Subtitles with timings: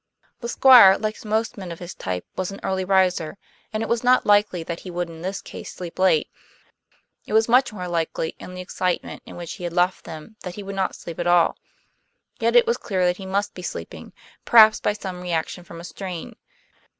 [0.39, 3.37] The Squire, like most men of his type, was an early riser,
[3.71, 6.27] and it was not likely that he would in this case sleep late;
[7.27, 10.55] it was much more likely, in the excitement in which he had left them, that
[10.55, 11.55] he would not sleep at all.
[12.39, 14.11] Yet it was clear that he must be sleeping,
[14.43, 16.35] perhaps by some reaction from a strain.